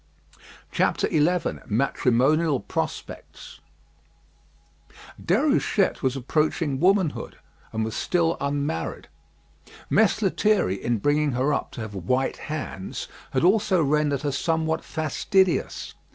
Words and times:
XI 0.73 1.59
MATRIMONIAL 1.67 2.59
PROSPECTS 2.61 3.59
Déruchette 5.23 6.01
was 6.01 6.15
approaching 6.15 6.79
womanhood, 6.79 7.37
and 7.71 7.85
was 7.85 7.95
still 7.95 8.35
unmarried. 8.41 9.09
Mess 9.91 10.23
Lethierry 10.23 10.83
in 10.83 10.97
bringing 10.97 11.33
her 11.33 11.53
up 11.53 11.69
to 11.73 11.81
have 11.81 11.93
white 11.93 12.37
hands 12.37 13.07
had 13.29 13.43
also 13.43 13.83
rendered 13.83 14.23
her 14.23 14.31
somewhat 14.31 14.83
fastidious. 14.83 15.93